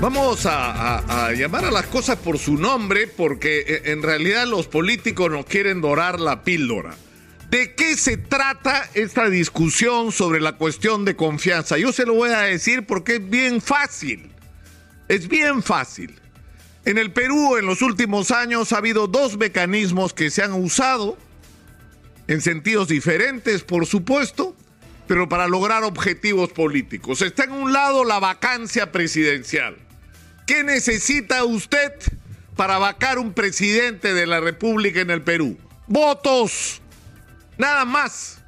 Vamos 0.00 0.46
a, 0.46 1.30
llamar 1.36 1.66
a 1.66 1.70
las 1.70 1.84
cosas 1.86 2.16
por 2.16 2.38
su 2.38 2.56
nombre 2.56 3.06
porque 3.06 3.60
eh, 3.60 3.82
en 3.92 4.02
realidad 4.02 4.46
los 4.46 4.66
políticos 4.66 5.30
nos 5.30 5.44
quieren 5.44 5.82
dorar 5.82 6.20
la 6.20 6.42
píldora. 6.42 6.96
¿De 7.50 7.74
qué 7.74 7.98
se 7.98 8.16
trata 8.16 8.88
esta 8.94 9.28
discusión 9.28 10.10
sobre 10.10 10.40
la 10.40 10.52
cuestión 10.52 11.04
de 11.04 11.16
confianza? 11.16 11.76
Yo 11.76 11.92
se 11.92 12.06
lo 12.06 12.14
voy 12.14 12.30
a 12.30 12.40
decir 12.40 12.86
porque 12.86 13.16
es 13.16 13.28
bien 13.28 13.60
fácil. 13.60 14.30
Es 15.08 15.28
bien 15.28 15.62
fácil. 15.62 16.18
En 16.86 16.96
el 16.96 17.12
Perú 17.12 17.58
en 17.58 17.66
los 17.66 17.82
últimos 17.82 18.30
años 18.30 18.72
ha 18.72 18.78
habido 18.78 19.06
dos 19.06 19.36
mecanismos 19.36 20.14
que 20.14 20.30
se 20.30 20.42
han 20.42 20.54
usado 20.54 21.18
en 22.26 22.40
sentidos 22.40 22.88
diferentes, 22.88 23.64
por 23.64 23.84
supuesto, 23.84 24.56
pero 25.06 25.28
para 25.28 25.46
lograr 25.46 25.84
objetivos 25.84 26.50
políticos. 26.52 27.20
Está 27.20 27.44
en 27.44 27.52
un 27.52 27.74
lado 27.74 28.02
la 28.04 28.18
vacancia 28.18 28.92
presidencial. 28.92 29.76
¿Qué 30.50 30.64
necesita 30.64 31.44
usted 31.44 31.92
para 32.56 32.78
vacar 32.78 33.20
un 33.20 33.34
presidente 33.34 34.12
de 34.14 34.26
la 34.26 34.40
República 34.40 35.00
en 35.00 35.10
el 35.10 35.22
Perú? 35.22 35.56
Votos. 35.86 36.82
Nada 37.56 37.84
más. 37.84 38.40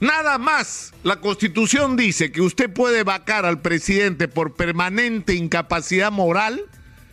Nada 0.00 0.38
más. 0.38 0.94
La 1.02 1.16
constitución 1.20 1.98
dice 1.98 2.32
que 2.32 2.40
usted 2.40 2.72
puede 2.72 3.02
vacar 3.02 3.44
al 3.44 3.60
presidente 3.60 4.26
por 4.26 4.54
permanente 4.54 5.34
incapacidad 5.34 6.10
moral 6.10 6.64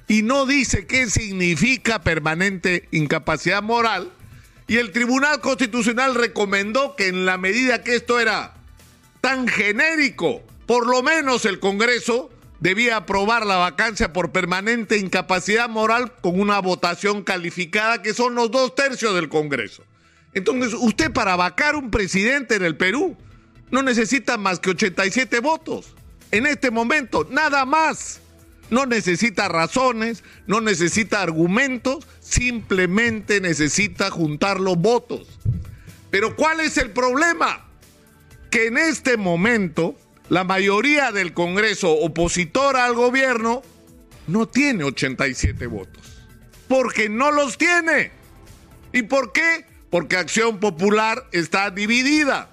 y 0.07 0.21
no 0.21 0.45
dice 0.45 0.87
qué 0.87 1.09
significa 1.09 2.01
permanente 2.01 2.87
incapacidad 2.91 3.61
moral 3.61 4.13
y 4.65 4.77
el 4.77 4.93
Tribunal 4.93 5.41
Constitucional 5.41 6.15
recomendó 6.15 6.95
que 6.95 7.09
en 7.09 7.25
la 7.25 7.37
medida 7.37 7.83
que 7.83 7.97
esto 7.97 8.17
era 8.21 8.53
tan 9.19 9.49
genérico, 9.49 10.41
por 10.67 10.87
lo 10.87 11.03
menos 11.03 11.43
el 11.43 11.59
Congreso 11.59 12.29
debía 12.59 12.97
aprobar 12.97 13.45
la 13.45 13.57
vacancia 13.57 14.13
por 14.13 14.31
permanente 14.31 14.97
incapacidad 14.97 15.69
moral 15.69 16.13
con 16.21 16.39
una 16.39 16.59
votación 16.59 17.23
calificada 17.23 18.01
que 18.01 18.13
son 18.13 18.35
los 18.35 18.51
dos 18.51 18.75
tercios 18.75 19.15
del 19.15 19.29
Congreso. 19.29 19.83
Entonces, 20.33 20.73
usted 20.73 21.11
para 21.11 21.35
vacar 21.35 21.75
un 21.75 21.89
presidente 21.89 22.55
en 22.55 22.63
el 22.63 22.77
Perú 22.77 23.17
no 23.71 23.83
necesita 23.83 24.37
más 24.37 24.59
que 24.59 24.71
87 24.71 25.39
votos. 25.39 25.95
En 26.31 26.45
este 26.45 26.71
momento, 26.71 27.27
nada 27.29 27.65
más. 27.65 28.21
No 28.69 28.85
necesita 28.85 29.47
razones, 29.47 30.23
no 30.45 30.61
necesita 30.61 31.23
argumentos, 31.23 32.05
simplemente 32.19 33.41
necesita 33.41 34.11
juntar 34.11 34.59
los 34.59 34.77
votos. 34.77 35.27
Pero 36.11 36.35
¿cuál 36.35 36.59
es 36.59 36.77
el 36.77 36.91
problema? 36.91 37.65
Que 38.51 38.67
en 38.67 38.77
este 38.77 39.17
momento 39.17 39.95
la 40.29 40.43
mayoría 40.43 41.11
del 41.11 41.33
Congreso 41.33 41.91
opositora 41.91 42.85
al 42.85 42.93
gobierno 42.93 43.63
no 44.27 44.47
tiene 44.47 44.83
87 44.83 45.65
votos. 45.65 46.03
Porque 46.67 47.09
no 47.09 47.31
los 47.31 47.57
tiene. 47.57 48.11
¿Y 48.93 49.01
por 49.03 49.31
qué? 49.31 49.65
Porque 49.89 50.17
Acción 50.17 50.59
Popular 50.59 51.25
está 51.31 51.71
dividida. 51.71 52.49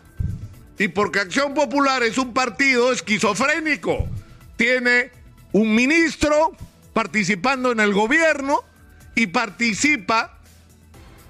Y 0.79 0.89
porque 0.89 1.21
Acción 1.21 1.53
Popular 1.53 2.03
es 2.03 2.17
un 2.17 2.33
partido 2.33 2.93
esquizofrénico. 2.93 4.09
Tiene 4.57 5.11
un 5.53 5.75
ministro 5.75 6.57
participando 6.95 7.73
en 7.73 7.81
el 7.81 7.93
gobierno 7.93 8.65
y 9.15 9.27
participa 9.27 10.39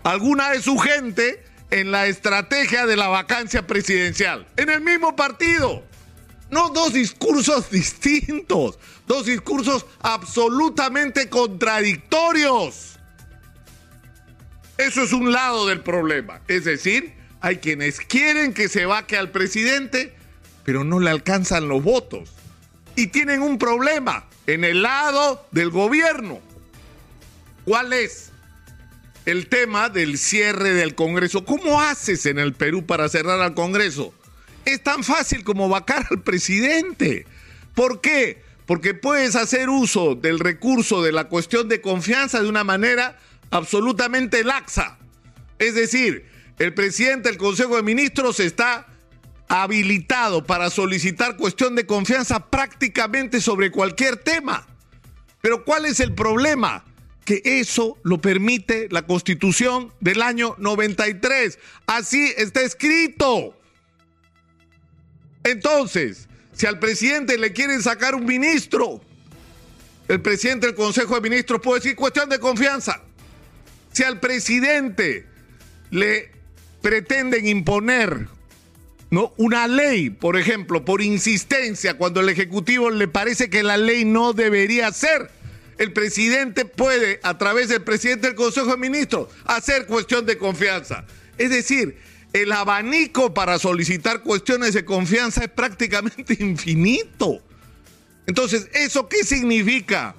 alguna 0.04 0.50
de 0.50 0.62
su 0.62 0.78
gente 0.78 1.42
en 1.72 1.90
la 1.90 2.06
estrategia 2.06 2.86
de 2.86 2.96
la 2.96 3.08
vacancia 3.08 3.66
presidencial. 3.66 4.46
En 4.56 4.70
el 4.70 4.80
mismo 4.80 5.16
partido. 5.16 5.82
No 6.50 6.70
dos 6.70 6.92
discursos 6.92 7.70
distintos, 7.70 8.78
dos 9.06 9.26
discursos 9.26 9.86
absolutamente 10.00 11.28
contradictorios. 11.28 12.98
Eso 14.78 15.02
es 15.02 15.12
un 15.12 15.32
lado 15.32 15.66
del 15.66 15.82
problema. 15.82 16.40
Es 16.48 16.64
decir, 16.64 17.14
hay 17.40 17.56
quienes 17.56 18.00
quieren 18.00 18.52
que 18.52 18.68
se 18.68 18.86
vaque 18.86 19.16
al 19.16 19.30
presidente, 19.30 20.14
pero 20.64 20.84
no 20.84 21.00
le 21.00 21.10
alcanzan 21.10 21.68
los 21.68 21.82
votos 21.82 22.30
y 22.96 23.08
tienen 23.08 23.42
un 23.42 23.58
problema 23.58 24.26
en 24.46 24.64
el 24.64 24.82
lado 24.82 25.46
del 25.52 25.70
gobierno. 25.70 26.40
¿Cuál 27.64 27.92
es? 27.92 28.30
El 29.24 29.48
tema 29.48 29.88
del 29.88 30.18
cierre 30.18 30.72
del 30.72 30.94
Congreso. 30.94 31.44
¿Cómo 31.44 31.80
haces 31.80 32.26
en 32.26 32.38
el 32.38 32.52
Perú 32.52 32.86
para 32.86 33.08
cerrar 33.08 33.40
al 33.40 33.54
Congreso? 33.54 34.14
Es 34.66 34.82
tan 34.82 35.04
fácil 35.04 35.44
como 35.44 35.68
vacar 35.68 36.08
al 36.10 36.22
presidente. 36.22 37.24
¿Por 37.74 38.00
qué? 38.00 38.42
Porque 38.66 38.94
puedes 38.94 39.36
hacer 39.36 39.70
uso 39.70 40.16
del 40.16 40.40
recurso 40.40 41.02
de 41.02 41.12
la 41.12 41.28
cuestión 41.28 41.68
de 41.68 41.80
confianza 41.80 42.42
de 42.42 42.48
una 42.48 42.64
manera 42.64 43.16
absolutamente 43.52 44.42
laxa. 44.42 44.98
Es 45.60 45.76
decir, 45.76 46.26
el 46.58 46.74
presidente 46.74 47.28
del 47.28 47.38
Consejo 47.38 47.76
de 47.76 47.84
Ministros 47.84 48.40
está 48.40 48.88
habilitado 49.48 50.44
para 50.44 50.68
solicitar 50.68 51.36
cuestión 51.36 51.76
de 51.76 51.86
confianza 51.86 52.50
prácticamente 52.50 53.40
sobre 53.40 53.70
cualquier 53.70 54.16
tema. 54.16 54.66
Pero 55.40 55.64
¿cuál 55.64 55.86
es 55.86 56.00
el 56.00 56.12
problema? 56.12 56.84
Que 57.24 57.40
eso 57.44 57.98
lo 58.02 58.20
permite 58.20 58.88
la 58.90 59.02
constitución 59.02 59.92
del 60.00 60.22
año 60.22 60.56
93. 60.58 61.56
Así 61.86 62.34
está 62.36 62.62
escrito. 62.62 63.55
Entonces, 65.46 66.26
si 66.54 66.66
al 66.66 66.80
presidente 66.80 67.38
le 67.38 67.52
quieren 67.52 67.80
sacar 67.80 68.16
un 68.16 68.26
ministro, 68.26 69.00
el 70.08 70.20
presidente 70.20 70.66
del 70.66 70.74
Consejo 70.74 71.14
de 71.14 71.20
Ministros 71.20 71.60
puede 71.62 71.80
decir 71.80 71.94
cuestión 71.94 72.28
de 72.28 72.40
confianza. 72.40 73.00
Si 73.92 74.02
al 74.02 74.18
presidente 74.18 75.24
le 75.90 76.30
pretenden 76.82 77.46
imponer 77.46 78.28
¿no? 79.10 79.32
Una 79.36 79.68
ley, 79.68 80.10
por 80.10 80.36
ejemplo, 80.36 80.84
por 80.84 81.00
insistencia, 81.00 81.94
cuando 81.94 82.20
el 82.20 82.28
Ejecutivo 82.28 82.90
le 82.90 83.06
parece 83.06 83.48
que 83.48 83.62
la 83.62 83.76
ley 83.76 84.04
no 84.04 84.32
debería 84.32 84.90
ser, 84.90 85.30
el 85.78 85.92
presidente 85.92 86.64
puede, 86.64 87.20
a 87.22 87.38
través 87.38 87.68
del 87.68 87.82
presidente 87.82 88.26
del 88.26 88.36
Consejo 88.36 88.72
de 88.72 88.78
Ministros, 88.78 89.28
hacer 89.44 89.86
cuestión 89.86 90.26
de 90.26 90.38
confianza. 90.38 91.04
Es 91.38 91.50
decir, 91.50 91.96
el 92.42 92.52
abanico 92.52 93.32
para 93.32 93.58
solicitar 93.58 94.22
cuestiones 94.22 94.74
de 94.74 94.84
confianza 94.84 95.44
es 95.44 95.50
prácticamente 95.50 96.36
infinito. 96.40 97.42
Entonces, 98.26 98.68
¿eso 98.72 99.08
qué 99.08 99.24
significa? 99.24 100.14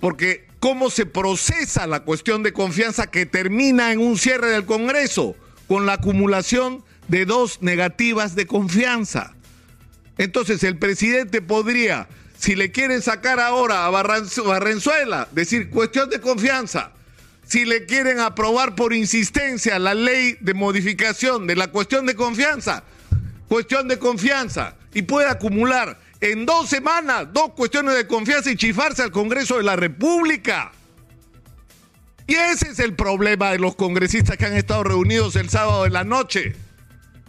Porque 0.00 0.46
cómo 0.60 0.90
se 0.90 1.06
procesa 1.06 1.86
la 1.86 2.00
cuestión 2.00 2.42
de 2.42 2.52
confianza 2.52 3.10
que 3.10 3.26
termina 3.26 3.92
en 3.92 3.98
un 3.98 4.18
cierre 4.18 4.50
del 4.50 4.64
Congreso 4.64 5.36
con 5.68 5.86
la 5.86 5.94
acumulación 5.94 6.84
de 7.08 7.24
dos 7.24 7.62
negativas 7.62 8.34
de 8.34 8.46
confianza. 8.46 9.34
Entonces 10.18 10.62
el 10.64 10.78
presidente 10.78 11.42
podría, 11.42 12.08
si 12.38 12.54
le 12.54 12.70
quieren 12.70 13.02
sacar 13.02 13.38
ahora 13.40 13.86
a 13.86 13.90
Barrenzuela, 13.90 15.28
decir 15.32 15.70
cuestión 15.70 16.08
de 16.08 16.20
confianza. 16.20 16.92
Si 17.46 17.64
le 17.64 17.86
quieren 17.86 18.18
aprobar 18.18 18.74
por 18.74 18.92
insistencia 18.92 19.78
la 19.78 19.94
ley 19.94 20.36
de 20.40 20.52
modificación 20.52 21.46
de 21.46 21.54
la 21.54 21.68
cuestión 21.68 22.04
de 22.04 22.16
confianza, 22.16 22.82
cuestión 23.48 23.86
de 23.86 23.98
confianza, 23.98 24.76
y 24.92 25.02
puede 25.02 25.28
acumular 25.28 26.00
en 26.20 26.44
dos 26.44 26.68
semanas 26.68 27.28
dos 27.32 27.52
cuestiones 27.52 27.94
de 27.94 28.06
confianza 28.06 28.50
y 28.50 28.56
chifarse 28.56 29.02
al 29.02 29.12
Congreso 29.12 29.58
de 29.58 29.62
la 29.62 29.76
República. 29.76 30.72
Y 32.26 32.34
ese 32.34 32.70
es 32.70 32.80
el 32.80 32.94
problema 32.94 33.52
de 33.52 33.58
los 33.60 33.76
congresistas 33.76 34.36
que 34.36 34.46
han 34.46 34.56
estado 34.56 34.82
reunidos 34.82 35.36
el 35.36 35.48
sábado 35.48 35.86
en 35.86 35.92
la 35.92 36.02
noche 36.02 36.56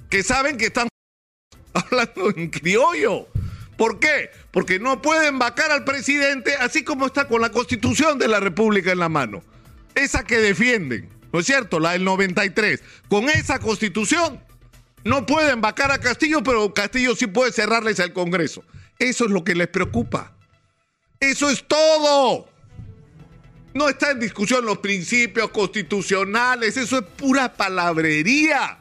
que 0.09 0.23
saben 0.23 0.57
que 0.57 0.67
están 0.67 0.87
hablando 1.73 2.31
en 2.35 2.49
criollo. 2.49 3.27
¿Por 3.77 3.99
qué? 3.99 4.31
Porque 4.49 4.79
no 4.79 5.01
pueden 5.01 5.37
vacar 5.37 5.69
al 5.69 5.83
presidente 5.83 6.55
así 6.55 6.83
como 6.83 7.05
está 7.05 7.27
con 7.27 7.41
la 7.41 7.51
constitución 7.51 8.17
de 8.17 8.27
la 8.27 8.39
República 8.39 8.91
en 8.91 8.99
la 8.99 9.09
mano. 9.09 9.43
Esa 9.97 10.23
que 10.23 10.37
defienden, 10.37 11.09
¿no 11.33 11.39
es 11.39 11.45
cierto? 11.45 11.79
La 11.79 11.91
del 11.91 12.03
93. 12.03 12.81
Con 13.09 13.29
esa 13.29 13.59
constitución 13.59 14.41
no 15.03 15.25
pueden 15.25 15.61
vacar 15.61 15.91
a 15.91 15.99
Castillo, 15.99 16.43
pero 16.43 16.73
Castillo 16.73 17.15
sí 17.15 17.27
puede 17.27 17.51
cerrarles 17.51 17.99
al 17.99 18.13
Congreso. 18.13 18.63
Eso 18.99 19.25
es 19.25 19.31
lo 19.31 19.43
que 19.43 19.55
les 19.55 19.67
preocupa. 19.67 20.33
Eso 21.19 21.49
es 21.49 21.67
todo. 21.67 22.47
No 23.73 23.89
está 23.89 24.11
en 24.11 24.19
discusión 24.19 24.65
los 24.65 24.79
principios 24.79 25.49
constitucionales, 25.51 26.77
eso 26.77 26.97
es 26.99 27.03
pura 27.03 27.53
palabrería 27.53 28.79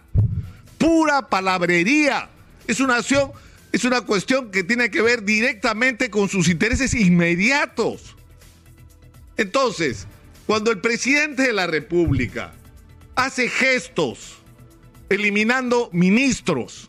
pura 0.78 1.22
palabrería. 1.22 2.28
Es 2.66 2.80
una 2.80 2.96
acción, 2.96 3.32
es 3.72 3.84
una 3.84 4.00
cuestión 4.02 4.50
que 4.50 4.64
tiene 4.64 4.90
que 4.90 5.02
ver 5.02 5.24
directamente 5.24 6.10
con 6.10 6.28
sus 6.28 6.48
intereses 6.48 6.94
inmediatos. 6.94 8.16
Entonces, 9.36 10.06
cuando 10.46 10.70
el 10.70 10.80
presidente 10.80 11.42
de 11.42 11.52
la 11.52 11.66
República 11.66 12.54
hace 13.16 13.48
gestos 13.48 14.36
eliminando 15.08 15.90
ministros, 15.92 16.88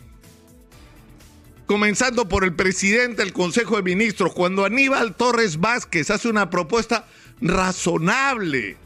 comenzando 1.65 2.27
por 2.29 2.43
el 2.43 2.55
presidente 2.55 3.23
del 3.23 3.33
Consejo 3.33 3.77
de 3.77 3.83
Ministros, 3.83 4.33
cuando 4.33 4.65
Aníbal 4.65 5.15
Torres 5.15 5.59
Vázquez 5.59 6.09
hace 6.11 6.29
una 6.29 6.49
propuesta 6.49 7.07
razonable 7.41 8.77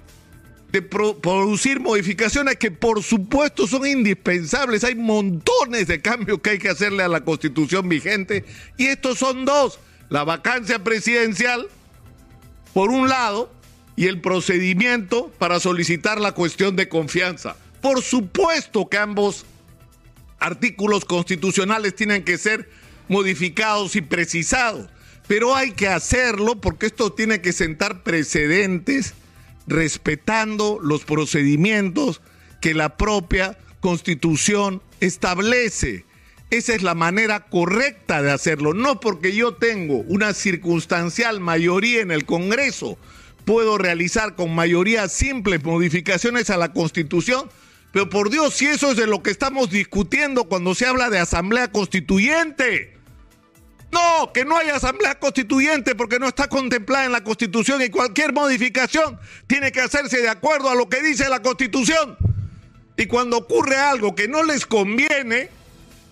de 0.71 0.81
producir 0.81 1.81
modificaciones 1.81 2.55
que 2.55 2.71
por 2.71 3.03
supuesto 3.03 3.67
son 3.67 3.85
indispensables. 3.85 4.85
Hay 4.85 4.95
montones 4.95 5.87
de 5.87 6.01
cambios 6.01 6.39
que 6.39 6.51
hay 6.51 6.59
que 6.59 6.69
hacerle 6.69 7.03
a 7.03 7.09
la 7.09 7.25
constitución 7.25 7.89
vigente 7.89 8.45
y 8.77 8.87
estos 8.87 9.19
son 9.19 9.43
dos. 9.43 9.79
La 10.09 10.23
vacancia 10.23 10.83
presidencial, 10.83 11.67
por 12.73 12.89
un 12.89 13.09
lado, 13.09 13.51
y 13.95 14.07
el 14.07 14.21
procedimiento 14.21 15.31
para 15.37 15.59
solicitar 15.59 16.19
la 16.19 16.31
cuestión 16.31 16.75
de 16.75 16.89
confianza. 16.89 17.55
Por 17.81 18.01
supuesto 18.01 18.87
que 18.87 18.97
ambos 18.97 19.45
artículos 20.39 21.05
constitucionales 21.05 21.95
tienen 21.95 22.23
que 22.23 22.37
ser 22.37 22.69
modificados 23.07 23.95
y 23.95 24.01
precisados, 24.01 24.89
pero 25.27 25.55
hay 25.55 25.71
que 25.71 25.87
hacerlo 25.87 26.59
porque 26.59 26.87
esto 26.87 27.11
tiene 27.11 27.41
que 27.41 27.53
sentar 27.53 28.03
precedentes 28.03 29.13
respetando 29.67 30.79
los 30.81 31.03
procedimientos 31.03 32.21
que 32.59 32.73
la 32.73 32.97
propia 32.97 33.57
constitución 33.79 34.81
establece. 34.99 36.05
Esa 36.49 36.75
es 36.75 36.83
la 36.83 36.95
manera 36.95 37.45
correcta 37.45 38.21
de 38.21 38.31
hacerlo, 38.31 38.73
no 38.73 38.99
porque 38.99 39.33
yo 39.33 39.53
tengo 39.53 39.99
una 40.07 40.33
circunstancial 40.33 41.39
mayoría 41.39 42.01
en 42.01 42.11
el 42.11 42.25
Congreso, 42.25 42.97
puedo 43.45 43.77
realizar 43.77 44.35
con 44.35 44.53
mayoría 44.53 45.07
simples 45.09 45.63
modificaciones 45.63 46.49
a 46.49 46.57
la 46.57 46.73
Constitución, 46.73 47.49
pero 47.91 48.09
por 48.09 48.29
Dios, 48.29 48.53
si 48.53 48.67
eso 48.67 48.91
es 48.91 48.97
de 48.97 49.07
lo 49.07 49.21
que 49.21 49.31
estamos 49.31 49.69
discutiendo 49.69 50.45
cuando 50.45 50.75
se 50.75 50.85
habla 50.85 51.09
de 51.09 51.19
Asamblea 51.19 51.71
Constituyente. 51.71 52.97
No, 53.91 54.31
que 54.31 54.45
no 54.45 54.55
haya 54.55 54.75
asamblea 54.75 55.19
constituyente 55.19 55.95
porque 55.95 56.17
no 56.17 56.27
está 56.27 56.47
contemplada 56.47 57.05
en 57.05 57.11
la 57.11 57.25
constitución 57.25 57.81
y 57.81 57.89
cualquier 57.89 58.31
modificación 58.31 59.19
tiene 59.47 59.73
que 59.73 59.81
hacerse 59.81 60.21
de 60.21 60.29
acuerdo 60.29 60.69
a 60.69 60.75
lo 60.75 60.87
que 60.87 61.01
dice 61.01 61.27
la 61.27 61.41
constitución. 61.41 62.17
Y 62.95 63.07
cuando 63.07 63.37
ocurre 63.37 63.75
algo 63.75 64.15
que 64.15 64.29
no 64.29 64.43
les 64.43 64.65
conviene, 64.65 65.49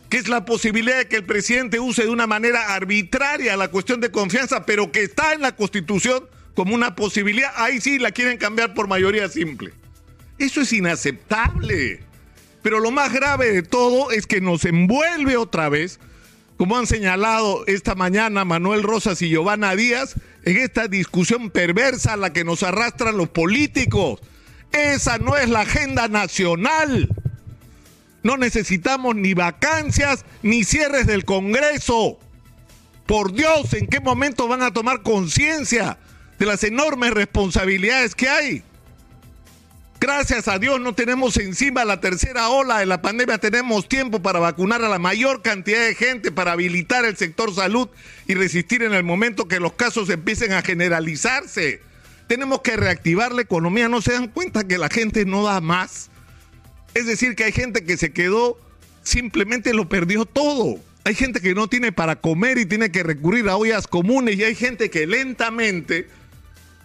que 0.10 0.18
es 0.18 0.28
la 0.28 0.44
posibilidad 0.44 0.98
de 0.98 1.08
que 1.08 1.16
el 1.16 1.24
presidente 1.24 1.80
use 1.80 2.04
de 2.04 2.10
una 2.10 2.28
manera 2.28 2.74
arbitraria 2.74 3.56
la 3.56 3.70
cuestión 3.70 4.02
de 4.02 4.12
confianza, 4.12 4.66
pero 4.66 4.92
que 4.92 5.04
está 5.04 5.34
en 5.34 5.42
la 5.42 5.56
constitución 5.56 6.28
como 6.60 6.76
una 6.76 6.94
posibilidad, 6.94 7.54
ahí 7.56 7.80
sí 7.80 8.00
la 8.00 8.12
quieren 8.12 8.38
cambiar 8.38 8.74
por 8.74 8.90
mayoría 8.90 9.30
simple. 9.30 9.72
Eso 10.38 10.60
es 10.60 10.74
inaceptable. 10.74 12.02
Pero 12.62 12.82
lo 12.82 12.92
más 12.92 13.14
grave 13.14 13.54
de 13.54 13.64
todo 13.64 14.12
es 14.12 14.28
que 14.28 14.42
nos 14.42 14.66
envuelve 14.66 15.38
otra 15.38 15.70
vez 15.70 16.02
como 16.58 16.78
han 16.78 16.86
señalado 16.86 17.64
esta 17.66 17.96
mañana 17.96 18.44
Manuel 18.44 18.84
Rosas 18.84 19.22
y 19.22 19.30
Giovanna 19.30 19.74
Díaz, 19.74 20.16
en 20.44 20.58
esta 20.58 20.90
discusión 20.90 21.50
perversa 21.50 22.12
a 22.12 22.18
la 22.18 22.34
que 22.34 22.44
nos 22.44 22.62
arrastran 22.64 23.16
los 23.16 23.30
políticos. 23.30 24.20
Esa 24.74 25.18
no 25.18 25.38
es 25.38 25.48
la 25.48 25.62
agenda 25.62 26.10
nacional. 26.10 27.08
No 28.22 28.36
necesitamos 28.36 29.16
ni 29.16 29.34
vacancias 29.34 30.26
ni 30.44 30.66
cierres 30.66 31.08
del 31.08 31.24
Congreso. 31.24 32.20
Por 33.06 33.32
Dios, 33.32 33.74
¿en 33.76 33.88
qué 33.88 34.02
momento 34.02 34.50
van 34.50 34.62
a 34.62 34.74
tomar 34.74 35.04
conciencia 35.04 35.98
de 36.40 36.46
las 36.46 36.64
enormes 36.64 37.12
responsabilidades 37.12 38.16
que 38.16 38.30
hay? 38.30 38.64
Gracias 40.00 40.48
a 40.48 40.58
Dios 40.58 40.80
no 40.80 40.96
tenemos 40.96 41.36
encima 41.36 41.84
la 41.84 42.00
tercera 42.00 42.48
ola 42.48 42.80
de 42.80 42.86
la 42.86 43.02
pandemia, 43.02 43.38
tenemos 43.38 43.90
tiempo 43.90 44.22
para 44.22 44.40
vacunar 44.40 44.82
a 44.82 44.88
la 44.88 44.98
mayor 44.98 45.42
cantidad 45.42 45.86
de 45.86 45.94
gente, 45.94 46.32
para 46.32 46.54
habilitar 46.54 47.04
el 47.04 47.18
sector 47.18 47.54
salud 47.54 47.90
y 48.26 48.34
resistir 48.34 48.82
en 48.84 48.94
el 48.94 49.04
momento 49.04 49.50
que 49.50 49.60
los 49.60 49.74
casos 49.74 50.10
empiecen 50.10 50.54
a 50.54 50.62
generalizarse. 50.62 51.82
Tenemos 52.28 52.62
que 52.62 52.78
reactivar 52.78 53.34
la 53.34 53.42
economía, 53.42 53.90
no 53.90 54.02
se 54.02 54.14
dan 54.14 54.30
cuenta 54.30 54.66
que 54.66 54.78
la 54.78 54.88
gente 54.88 55.26
no 55.26 55.44
da 55.44 55.60
más. 55.60 56.10
Es 56.94 57.06
decir, 57.06 57.36
que 57.36 57.44
hay 57.44 57.52
gente 57.52 57.84
que 57.84 57.98
se 57.98 58.14
quedó, 58.14 58.58
simplemente 59.04 59.74
lo 59.74 59.90
perdió 59.90 60.24
todo. 60.24 60.80
Hay 61.04 61.16
gente 61.16 61.42
que 61.42 61.54
no 61.54 61.68
tiene 61.68 61.92
para 61.92 62.16
comer 62.16 62.58
y 62.58 62.66
tiene 62.66 62.90
que 62.90 63.04
recurrir 63.04 63.50
a 63.50 63.58
ollas 63.58 63.88
comunes 63.88 64.38
y 64.38 64.46
hay 64.46 64.56
gente 64.56 64.90
que 64.90 65.08
lentamente 65.08 66.08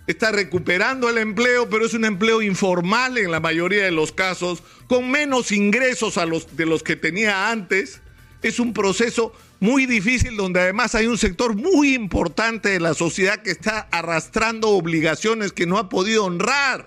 está 0.07 0.33
recuperando 0.33 1.09
el 1.09 1.19
empleo, 1.19 1.69
pero 1.69 1.87
es 1.87 1.95
un 1.95 2.05
empleo 2.05 2.43
informal 2.43 3.17
en 3.19 3.31
la 3.31 3.41
mayoría 3.41 3.85
de 3.85 3.91
los 3.91 4.13
casos, 4.13 4.63
con 4.87 5.11
menos 5.11 5.53
ingresos 5.53 6.19
a 6.19 6.27
los, 6.27 6.57
de 6.57 6.67
los 6.67 6.83
que 6.83 6.97
tenía 6.97 7.51
antes. 7.51 8.01
Es 8.43 8.59
un 8.59 8.75
proceso 8.75 9.33
muy 9.61 9.87
difícil 9.87 10.37
donde 10.37 10.61
además 10.61 10.95
hay 10.95 11.07
un 11.07 11.17
sector 11.17 11.57
muy 11.57 11.95
importante 11.95 12.69
de 12.69 12.81
la 12.81 12.93
sociedad 12.93 13.41
que 13.41 13.51
está 13.51 13.89
arrastrando 13.91 14.69
obligaciones 14.71 15.53
que 15.53 15.67
no 15.67 15.79
ha 15.79 15.89
podido 15.89 16.27
honrar. 16.27 16.87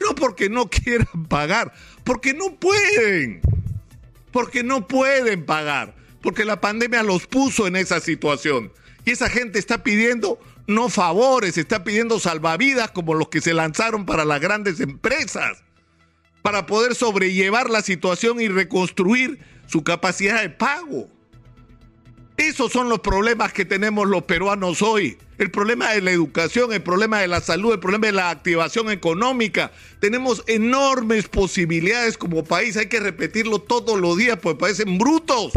No 0.00 0.14
porque 0.14 0.48
no 0.48 0.70
quieran 0.70 1.26
pagar, 1.28 1.72
porque 2.04 2.32
no 2.32 2.54
pueden. 2.54 3.40
Porque 4.30 4.62
no 4.62 4.86
pueden 4.86 5.44
pagar. 5.44 5.96
Porque 6.22 6.44
la 6.44 6.60
pandemia 6.60 7.02
los 7.02 7.26
puso 7.26 7.66
en 7.66 7.76
esa 7.76 7.98
situación. 8.00 8.72
Y 9.04 9.12
esa 9.12 9.28
gente 9.28 9.58
está 9.58 9.82
pidiendo 9.82 10.38
no 10.66 10.88
favores, 10.88 11.56
está 11.58 11.84
pidiendo 11.84 12.18
salvavidas 12.18 12.90
como 12.90 13.14
los 13.14 13.28
que 13.28 13.40
se 13.40 13.54
lanzaron 13.54 14.04
para 14.04 14.24
las 14.24 14.40
grandes 14.40 14.80
empresas, 14.80 15.62
para 16.42 16.66
poder 16.66 16.94
sobrellevar 16.94 17.70
la 17.70 17.82
situación 17.82 18.40
y 18.40 18.48
reconstruir 18.48 19.38
su 19.66 19.84
capacidad 19.84 20.42
de 20.42 20.50
pago. 20.50 21.08
Esos 22.36 22.70
son 22.70 22.90
los 22.90 23.00
problemas 23.00 23.52
que 23.52 23.64
tenemos 23.64 24.06
los 24.06 24.24
peruanos 24.24 24.82
hoy. 24.82 25.16
El 25.38 25.50
problema 25.50 25.92
de 25.92 26.02
la 26.02 26.10
educación, 26.10 26.72
el 26.72 26.82
problema 26.82 27.20
de 27.20 27.28
la 27.28 27.40
salud, 27.40 27.72
el 27.72 27.80
problema 27.80 28.08
de 28.08 28.12
la 28.12 28.28
activación 28.28 28.90
económica. 28.90 29.72
Tenemos 30.00 30.44
enormes 30.46 31.28
posibilidades 31.28 32.18
como 32.18 32.44
país. 32.44 32.76
Hay 32.76 32.86
que 32.86 33.00
repetirlo 33.00 33.58
todos 33.60 33.98
los 33.98 34.18
días 34.18 34.38
porque 34.42 34.60
parecen 34.60 34.98
brutos 34.98 35.52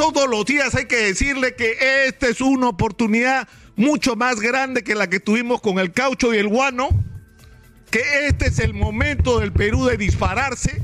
todos 0.00 0.30
los 0.30 0.46
días 0.46 0.74
hay 0.74 0.86
que 0.86 0.96
decirle 0.96 1.54
que 1.54 2.06
esta 2.06 2.26
es 2.26 2.40
una 2.40 2.68
oportunidad 2.68 3.46
mucho 3.76 4.16
más 4.16 4.40
grande 4.40 4.82
que 4.82 4.94
la 4.94 5.10
que 5.10 5.20
tuvimos 5.20 5.60
con 5.60 5.78
el 5.78 5.92
caucho 5.92 6.32
y 6.32 6.38
el 6.38 6.48
guano, 6.48 6.88
que 7.90 8.00
este 8.26 8.46
es 8.46 8.60
el 8.60 8.72
momento 8.72 9.40
del 9.40 9.52
Perú 9.52 9.84
de 9.84 9.98
dispararse, 9.98 10.80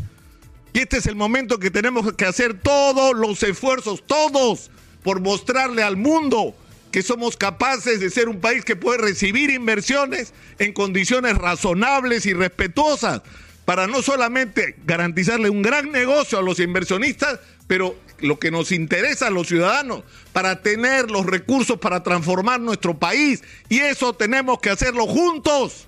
y 0.74 0.80
este 0.80 0.98
es 0.98 1.06
el 1.06 1.16
momento 1.16 1.58
que 1.58 1.70
tenemos 1.70 2.12
que 2.12 2.26
hacer 2.26 2.60
todos 2.60 3.16
los 3.16 3.42
esfuerzos, 3.42 4.06
todos, 4.06 4.70
por 5.02 5.22
mostrarle 5.22 5.82
al 5.82 5.96
mundo 5.96 6.54
que 6.92 7.02
somos 7.02 7.38
capaces 7.38 8.00
de 8.00 8.10
ser 8.10 8.28
un 8.28 8.40
país 8.40 8.66
que 8.66 8.76
puede 8.76 8.98
recibir 8.98 9.48
inversiones 9.48 10.34
en 10.58 10.74
condiciones 10.74 11.38
razonables 11.38 12.26
y 12.26 12.34
respetuosas, 12.34 13.22
para 13.64 13.86
no 13.86 14.02
solamente 14.02 14.76
garantizarle 14.84 15.48
un 15.48 15.62
gran 15.62 15.90
negocio 15.90 16.38
a 16.38 16.42
los 16.42 16.60
inversionistas, 16.60 17.40
pero 17.66 17.96
lo 18.18 18.38
que 18.38 18.50
nos 18.50 18.72
interesa 18.72 19.28
a 19.28 19.30
los 19.30 19.48
ciudadanos, 19.48 20.02
para 20.32 20.62
tener 20.62 21.10
los 21.10 21.26
recursos 21.26 21.78
para 21.78 22.02
transformar 22.02 22.60
nuestro 22.60 22.98
país. 22.98 23.42
Y 23.68 23.78
eso 23.80 24.14
tenemos 24.14 24.58
que 24.60 24.70
hacerlo 24.70 25.06
juntos. 25.06 25.86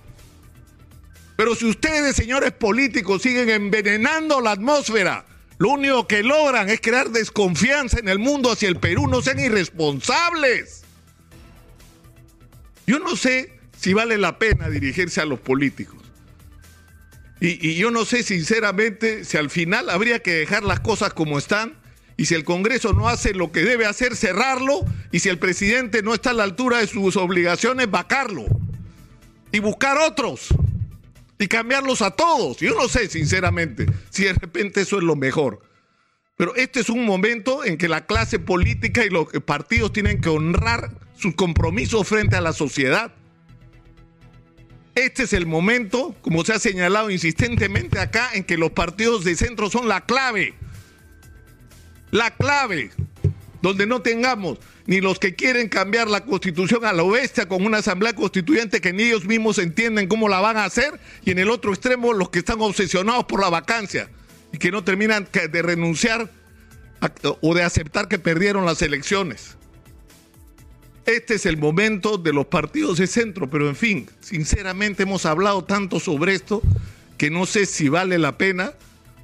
Pero 1.37 1.55
si 1.55 1.67
ustedes, 1.67 2.17
señores 2.17 2.53
políticos, 2.53 3.23
siguen 3.23 3.49
envenenando 3.51 4.41
la 4.41 4.53
atmósfera, 4.53 5.25
lo 5.59 5.71
único 5.71 6.07
que 6.07 6.23
logran 6.23 6.69
es 6.69 6.81
crear 6.81 7.11
desconfianza 7.11 7.99
en 7.99 8.09
el 8.09 8.19
mundo 8.19 8.53
hacia 8.53 8.69
el 8.69 8.77
Perú. 8.77 9.09
No 9.09 9.23
sean 9.23 9.41
irresponsables. 9.41 10.85
Yo 12.87 12.99
no 12.99 13.17
sé 13.17 13.59
si 13.77 13.93
vale 13.93 14.19
la 14.19 14.39
pena 14.39 14.69
dirigirse 14.69 15.21
a 15.21 15.25
los 15.25 15.41
políticos. 15.41 15.99
Y, 17.41 17.75
yo 17.75 17.91
no 17.91 18.05
sé 18.05 18.23
sinceramente 18.23 19.25
si 19.25 19.37
al 19.37 19.51
final 19.51 19.91
habría 19.91 20.21
que 20.21 20.33
dejar 20.33 20.65
las 20.65 20.81
cosas 20.81 21.13
como 21.13 21.39
están 21.39 21.75
y 22.19 22.27
si 22.27 22.35
el 22.35 22.43
Congreso 22.43 22.93
no 22.93 23.09
hace 23.09 23.33
lo 23.33 23.53
que 23.53 23.63
debe 23.63 23.87
hacer, 23.87 24.17
cerrarlo, 24.17 24.85
y 25.13 25.21
si 25.21 25.29
el 25.29 25.39
presidente 25.39 26.03
no 26.03 26.13
está 26.13 26.31
a 26.31 26.35
la 26.35 26.43
altura 26.43 26.79
de 26.79 26.89
sus 26.89 27.17
obligaciones, 27.17 27.89
vacarlo 27.89 28.45
y 29.53 29.61
buscar 29.61 29.97
otros 29.99 30.49
y 31.39 31.47
cambiarlos 31.47 32.03
a 32.03 32.11
todos. 32.11 32.57
Yo 32.57 32.75
no 32.75 32.89
sé, 32.89 33.09
sinceramente, 33.09 33.87
si 34.11 34.25
de 34.25 34.33
repente 34.33 34.81
eso 34.81 34.99
es 34.99 35.05
lo 35.05 35.15
mejor. 35.15 35.61
Pero 36.37 36.57
este 36.57 36.81
es 36.81 36.89
un 36.89 37.05
momento 37.05 37.65
en 37.65 37.79
que 37.79 37.87
la 37.87 38.05
clase 38.05 38.41
política 38.41 39.07
y 39.07 39.11
los 39.11 39.29
partidos 39.47 39.93
tienen 39.93 40.21
que 40.21 40.29
honrar 40.29 40.91
sus 41.17 41.37
compromisos 41.37 42.07
frente 42.09 42.35
a 42.35 42.41
la 42.41 42.53
sociedad. 42.53 43.15
Este 44.97 45.23
es 45.23 45.33
el 45.33 45.47
momento, 45.47 46.17
como 46.21 46.45
se 46.45 46.53
ha 46.53 46.59
señalado 46.59 47.11
insistentemente 47.11 48.01
acá, 48.01 48.31
en 48.35 48.43
que 48.43 48.59
los 48.59 48.73
partidos 48.73 49.23
de 49.23 49.37
centro 49.37 49.71
son 49.71 49.87
la 49.87 50.05
clave 50.05 50.57
la 52.11 52.31
clave, 52.35 52.91
donde 53.63 53.87
no 53.87 54.03
tengamos 54.03 54.59
ni 54.87 55.03
los 55.03 55.19
que 55.19 55.35
quieren 55.35 55.69
cambiar 55.69 56.09
la 56.09 56.25
constitución 56.25 56.85
a 56.87 56.95
la 56.95 57.03
bestia 57.03 57.47
con 57.47 57.65
una 57.67 57.79
asamblea 57.79 58.15
constituyente 58.15 58.81
que 58.81 58.95
ni 58.95 59.03
ellos 59.03 59.27
mismos 59.27 59.59
entienden 59.59 60.09
cómo 60.09 60.31
la 60.31 60.41
van 60.41 60.57
a 60.57 60.65
hacer, 60.65 60.99
y 61.25 61.31
en 61.31 61.39
el 61.39 61.51
otro 61.51 61.73
extremo 61.73 62.15
los 62.15 62.31
que 62.31 62.39
están 62.39 62.61
obsesionados 62.63 63.27
por 63.27 63.41
la 63.41 63.51
vacancia 63.51 64.09
y 64.51 64.57
que 64.57 64.71
no 64.71 64.85
terminan 64.85 65.29
de 65.31 65.63
renunciar 65.63 66.31
o 67.43 67.55
de 67.55 67.63
aceptar 67.63 68.09
que 68.09 68.19
perdieron 68.19 68.65
las 68.65 68.81
elecciones. 68.81 69.59
Este 71.05 71.35
es 71.35 71.47
el 71.47 71.59
momento 71.59 72.19
de 72.19 72.33
los 72.33 72.47
partidos 72.47 72.99
de 72.99 73.07
centro, 73.07 73.49
pero 73.49 73.69
en 73.69 73.77
fin, 73.77 74.09
sinceramente 74.21 75.05
hemos 75.05 75.27
hablado 75.27 75.65
tanto 75.65 76.01
sobre 76.01 76.35
esto 76.35 76.63
que 77.19 77.31
no 77.31 77.45
sé 77.45 77.67
si 77.67 77.89
vale 77.89 78.19
la 78.19 78.39
pena 78.39 78.73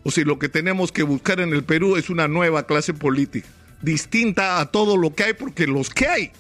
o 0.04 0.10
si 0.10 0.22
lo 0.22 0.38
que 0.38 0.48
tenemos 0.48 0.92
que 0.92 1.02
buscar 1.02 1.40
en 1.40 1.52
el 1.52 1.64
Perú 1.64 1.96
es 1.96 2.10
una 2.10 2.28
nueva 2.28 2.66
clase 2.66 2.94
política, 2.94 3.48
distinta 3.82 4.60
a 4.60 4.70
todo 4.70 4.96
lo 4.96 5.14
que 5.14 5.24
hay, 5.24 5.32
porque 5.32 5.66
los 5.66 5.90
que 5.90 6.06
hay 6.06 6.30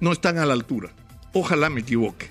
no 0.00 0.12
están 0.12 0.38
a 0.38 0.46
la 0.46 0.54
altura. 0.54 0.90
Ojalá 1.34 1.68
me 1.68 1.80
equivoque. 1.80 2.30